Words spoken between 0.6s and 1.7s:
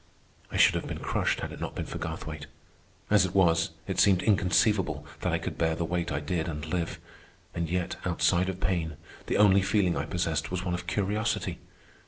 have been crushed had it